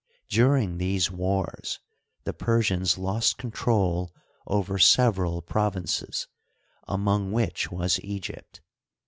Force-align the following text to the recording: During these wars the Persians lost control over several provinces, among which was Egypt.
During 0.29 0.79
these 0.79 1.11
wars 1.11 1.79
the 2.23 2.33
Persians 2.33 2.97
lost 2.97 3.37
control 3.37 4.11
over 4.47 4.79
several 4.79 5.43
provinces, 5.43 6.27
among 6.87 7.31
which 7.31 7.71
was 7.71 7.99
Egypt. 8.01 8.61